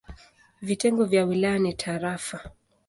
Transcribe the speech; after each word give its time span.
Vitengo 0.61 1.05
vya 1.05 1.25
wilaya 1.25 1.59
ni 1.59 1.73
tarafa. 1.73 2.51